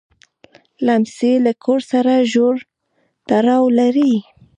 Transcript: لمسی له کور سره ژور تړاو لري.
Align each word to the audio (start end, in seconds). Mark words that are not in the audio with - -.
لمسی 0.85 1.33
له 1.45 1.51
کور 1.63 1.79
سره 1.91 2.13
ژور 2.31 2.55
تړاو 3.29 3.63
لري. 3.79 4.13